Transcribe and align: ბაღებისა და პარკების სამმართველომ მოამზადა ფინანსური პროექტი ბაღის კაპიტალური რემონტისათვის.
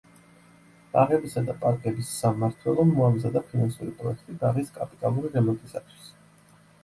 ბაღებისა 0.93 1.41
და 1.49 1.55
პარკების 1.65 2.09
სამმართველომ 2.21 2.95
მოამზადა 2.99 3.43
ფინანსური 3.51 3.93
პროექტი 4.01 4.37
ბაღის 4.45 4.73
კაპიტალური 4.81 5.31
რემონტისათვის. 5.37 6.09